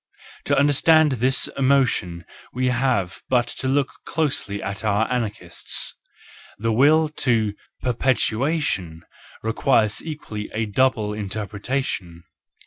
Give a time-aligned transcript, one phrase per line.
[0.45, 5.93] To understand this emotion we have but to look closely at our anarchists.
[6.57, 9.03] The will to perpetuation
[9.43, 12.21] requires equally a double inter¬ pretation.